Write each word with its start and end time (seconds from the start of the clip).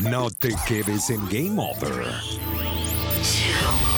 No 0.00 0.30
te 0.30 0.54
quedes 0.66 1.10
en 1.10 1.28
Game 1.28 1.60
Over. 1.60 3.91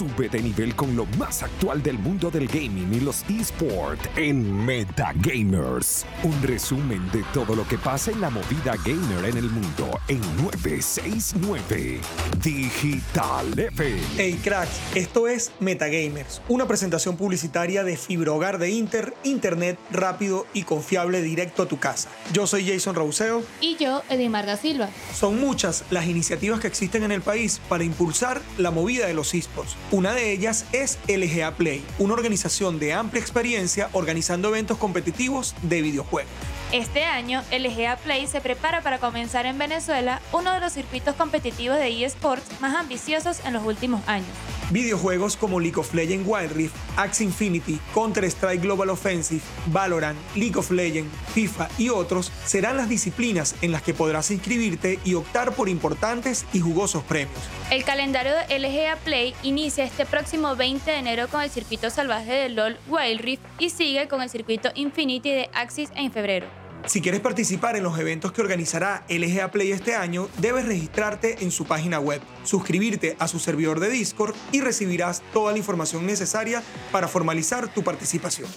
Sube 0.00 0.30
de 0.30 0.40
nivel 0.40 0.74
con 0.74 0.96
lo 0.96 1.04
más 1.18 1.42
actual 1.42 1.82
del 1.82 1.98
mundo 1.98 2.30
del 2.30 2.48
gaming 2.48 2.90
y 2.94 3.00
los 3.00 3.22
esports 3.28 4.08
en 4.16 4.64
Metagamers. 4.64 6.06
Un 6.22 6.42
resumen 6.42 7.10
de 7.12 7.22
todo 7.34 7.54
lo 7.54 7.68
que 7.68 7.76
pasa 7.76 8.10
en 8.10 8.22
la 8.22 8.30
movida 8.30 8.76
gamer 8.82 9.26
en 9.26 9.36
el 9.36 9.50
mundo 9.50 10.00
en 10.08 10.22
969 10.42 12.00
Digital 12.42 13.58
FM. 13.58 14.00
Hey 14.16 14.40
cracks, 14.42 14.80
esto 14.94 15.28
es 15.28 15.52
Metagamers, 15.60 16.40
una 16.48 16.66
presentación 16.66 17.18
publicitaria 17.18 17.84
de 17.84 17.98
fibra 17.98 18.32
hogar 18.32 18.58
de 18.58 18.70
Inter, 18.70 19.12
internet 19.22 19.78
rápido 19.90 20.46
y 20.54 20.62
confiable 20.62 21.20
directo 21.20 21.64
a 21.64 21.66
tu 21.68 21.78
casa. 21.78 22.08
Yo 22.32 22.46
soy 22.46 22.66
Jason 22.66 22.94
Rauseo. 22.94 23.42
Y 23.60 23.76
yo, 23.76 24.02
Edimar 24.08 24.46
da 24.46 24.56
Silva. 24.56 24.88
Son 25.14 25.38
muchas 25.38 25.84
las 25.90 26.06
iniciativas 26.06 26.58
que 26.58 26.68
existen 26.68 27.02
en 27.02 27.12
el 27.12 27.20
país 27.20 27.60
para 27.68 27.84
impulsar 27.84 28.40
la 28.56 28.70
movida 28.70 29.06
de 29.06 29.12
los 29.12 29.34
esports. 29.34 29.76
Una 29.92 30.12
de 30.12 30.30
ellas 30.30 30.66
es 30.70 31.00
LGA 31.08 31.56
Play, 31.56 31.84
una 31.98 32.14
organización 32.14 32.78
de 32.78 32.92
amplia 32.92 33.20
experiencia 33.20 33.88
organizando 33.92 34.46
eventos 34.48 34.78
competitivos 34.78 35.56
de 35.62 35.82
videojuegos. 35.82 36.30
Este 36.70 37.02
año, 37.02 37.42
LGA 37.50 37.96
Play 37.96 38.28
se 38.28 38.40
prepara 38.40 38.82
para 38.82 38.98
comenzar 38.98 39.46
en 39.46 39.58
Venezuela 39.58 40.20
uno 40.30 40.52
de 40.52 40.60
los 40.60 40.74
circuitos 40.74 41.16
competitivos 41.16 41.76
de 41.76 42.04
eSports 42.04 42.60
más 42.60 42.76
ambiciosos 42.76 43.44
en 43.44 43.52
los 43.52 43.64
últimos 43.64 44.06
años. 44.06 44.28
Videojuegos 44.70 45.36
como 45.36 45.60
League 45.60 45.78
of 45.78 45.92
Legends 45.94 46.26
Wild 46.26 46.52
Rift, 46.52 46.74
Axie 46.96 47.24
Infinity, 47.24 47.78
Counter-Strike 47.92 48.62
Global 48.62 48.90
Offensive, 48.90 49.42
Valorant, 49.66 50.18
League 50.36 50.56
of 50.56 50.70
Legends, 50.70 51.12
FIFA 51.34 51.68
y 51.78 51.88
otros 51.88 52.32
serán 52.44 52.76
las 52.76 52.88
disciplinas 52.88 53.56
en 53.62 53.72
las 53.72 53.82
que 53.82 53.94
podrás 53.94 54.30
inscribirte 54.30 54.98
y 55.04 55.14
optar 55.14 55.52
por 55.52 55.68
importantes 55.68 56.46
y 56.52 56.60
jugosos 56.60 57.02
premios. 57.02 57.38
El 57.70 57.84
calendario 57.84 58.32
de 58.34 58.58
LGA 58.58 58.96
Play 59.04 59.34
inicia 59.42 59.84
este 59.84 60.06
próximo 60.06 60.56
20 60.56 60.90
de 60.90 60.96
enero 60.96 61.28
con 61.28 61.42
el 61.42 61.50
circuito 61.50 61.90
salvaje 61.90 62.32
de 62.32 62.48
LOL 62.50 62.78
Wild 62.88 63.20
Rift 63.20 63.42
y 63.58 63.70
sigue 63.70 64.08
con 64.08 64.22
el 64.22 64.30
circuito 64.30 64.70
Infinity 64.74 65.30
de 65.30 65.50
Axis 65.52 65.90
en 65.96 66.12
febrero. 66.12 66.59
Si 66.86 67.00
quieres 67.00 67.20
participar 67.20 67.76
en 67.76 67.82
los 67.82 67.98
eventos 67.98 68.32
que 68.32 68.40
organizará 68.40 69.04
LGA 69.08 69.50
Play 69.50 69.72
este 69.72 69.94
año, 69.94 70.28
debes 70.38 70.66
registrarte 70.66 71.42
en 71.44 71.50
su 71.50 71.64
página 71.64 72.00
web, 72.00 72.20
suscribirte 72.42 73.16
a 73.18 73.28
su 73.28 73.38
servidor 73.38 73.80
de 73.80 73.90
Discord 73.90 74.34
y 74.50 74.60
recibirás 74.60 75.22
toda 75.32 75.52
la 75.52 75.58
información 75.58 76.06
necesaria 76.06 76.62
para 76.90 77.08
formalizar 77.08 77.72
tu 77.72 77.82
participación. 77.82 78.48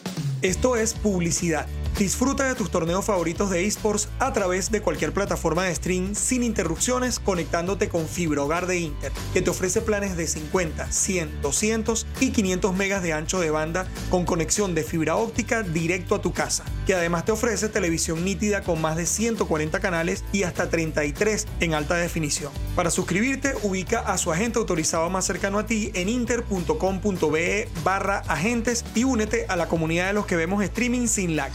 Esto 0.42 0.76
es 0.76 0.94
publicidad. 0.94 1.68
Disfruta 1.98 2.46
de 2.46 2.56
tus 2.56 2.72
torneos 2.72 3.06
favoritos 3.06 3.52
de 3.52 3.68
esports 3.68 4.10
a 4.18 4.34
través 4.34 4.72
de 4.72 4.82
cualquier 4.82 5.14
plataforma 5.14 5.66
de 5.66 5.76
stream 5.76 6.16
sin 6.16 6.42
interrupciones 6.42 7.20
conectándote 7.20 7.88
con 7.88 8.08
Fibra 8.08 8.42
Hogar 8.42 8.66
de 8.66 8.80
Inter, 8.80 9.12
que 9.32 9.44
te 9.44 9.52
ofrece 9.52 9.80
planes 9.80 10.18
de 10.18 10.26
50, 10.26 10.92
100, 10.92 11.42
200 11.44 12.08
y 12.20 12.32
500 12.32 12.76
megas 12.76 13.04
de 13.04 13.14
ancho 13.14 13.40
de 13.40 13.52
banda 13.52 13.88
con 14.10 14.26
conexión 14.26 14.74
de 14.74 14.84
fibra 14.84 15.18
óptica 15.18 15.62
directo 15.62 16.16
a 16.16 16.22
tu 16.22 16.34
casa, 16.34 16.66
que 16.88 16.96
además 16.96 17.26
te 17.26 17.32
ofrece 17.32 17.70
televisión 17.70 18.26
nítida 18.26 18.64
con 18.64 18.82
más 18.82 18.98
de 18.98 19.06
140 19.06 19.80
canales 19.80 20.24
y 20.32 20.44
hasta 20.44 20.70
33 20.70 21.46
en 21.60 21.76
alta 21.76 21.96
definición. 21.96 22.52
Para 22.76 22.90
suscribirte, 22.90 23.54
ubica 23.62 24.00
a 24.00 24.18
su 24.18 24.32
agente 24.32 24.58
autorizado 24.58 25.12
más 25.12 25.26
cercano 25.26 25.60
a 25.60 25.68
ti 25.68 25.92
en 25.94 26.10
inter.com.be 26.10 27.70
barra 27.84 28.24
agentes 28.28 28.84
y 28.96 29.04
únete 29.04 29.46
a 29.48 29.56
la 29.56 29.68
comunidad 29.68 30.08
de 30.08 30.14
los 30.14 30.26
que 30.26 30.36
vemos 30.36 30.64
streaming 30.64 31.08
sin 31.08 31.36
lag. 31.36 31.52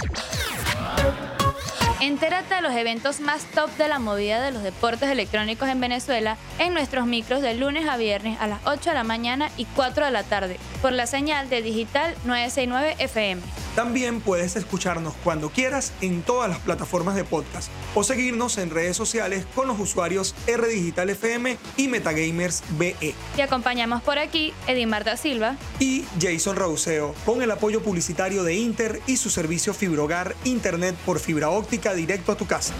Entérate 2.00 2.54
de 2.54 2.60
los 2.62 2.72
eventos 2.74 3.18
más 3.18 3.44
top 3.46 3.70
de 3.76 3.88
la 3.88 3.98
movida 3.98 4.40
de 4.40 4.52
los 4.52 4.62
deportes 4.62 5.10
electrónicos 5.10 5.68
en 5.68 5.80
Venezuela 5.80 6.36
en 6.60 6.72
nuestros 6.72 7.06
micros 7.06 7.42
de 7.42 7.54
lunes 7.54 7.88
a 7.88 7.96
viernes 7.96 8.38
a 8.40 8.46
las 8.46 8.60
8 8.66 8.90
de 8.90 8.94
la 8.94 9.02
mañana 9.02 9.50
y 9.56 9.64
4 9.64 10.04
de 10.04 10.10
la 10.12 10.22
tarde 10.22 10.60
por 10.80 10.92
la 10.92 11.08
señal 11.08 11.50
de 11.50 11.60
Digital 11.60 12.14
969 12.24 12.94
FM. 13.00 13.42
También 13.78 14.20
puedes 14.20 14.56
escucharnos 14.56 15.14
cuando 15.22 15.50
quieras 15.50 15.92
en 16.00 16.22
todas 16.22 16.50
las 16.50 16.58
plataformas 16.58 17.14
de 17.14 17.22
podcast 17.22 17.70
o 17.94 18.02
seguirnos 18.02 18.58
en 18.58 18.70
redes 18.70 18.96
sociales 18.96 19.46
con 19.54 19.68
los 19.68 19.78
usuarios 19.78 20.34
R 20.48 20.66
Digital 20.66 21.10
FM 21.10 21.56
y 21.76 21.86
Metagamers 21.86 22.64
BE. 22.70 23.14
Te 23.36 23.42
acompañamos 23.44 24.02
por 24.02 24.18
aquí 24.18 24.52
Edimar 24.66 25.04
da 25.04 25.16
Silva 25.16 25.56
y 25.78 26.04
Jason 26.20 26.56
Rauseo 26.56 27.14
con 27.24 27.40
el 27.40 27.52
apoyo 27.52 27.80
publicitario 27.80 28.42
de 28.42 28.56
Inter 28.56 29.00
y 29.06 29.16
su 29.16 29.30
servicio 29.30 29.72
Fibrogar 29.72 30.34
Internet 30.42 30.96
por 31.06 31.20
fibra 31.20 31.50
óptica 31.50 31.94
directo 31.94 32.32
a 32.32 32.36
tu 32.36 32.48
casa. 32.48 32.74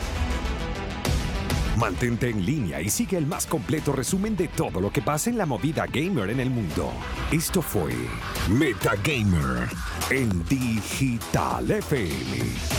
Mantente 1.79 2.29
en 2.29 2.45
línea 2.45 2.81
y 2.81 2.91
sigue 2.91 3.17
el 3.17 3.27
más 3.27 3.47
completo 3.47 3.93
resumen 3.93 4.37
de 4.37 4.49
todo 4.49 4.81
lo 4.81 4.91
que 4.91 5.01
pasa 5.01 5.31
en 5.31 5.39
la 5.39 5.47
movida 5.47 5.87
gamer 5.87 6.31
en 6.31 6.41
el 6.41 6.51
mundo. 6.51 6.93
Esto 7.31 7.63
fue 7.63 7.95
Metagamer 8.51 9.69
en 10.11 10.45
Digital 10.47 11.71
FM. 11.71 12.78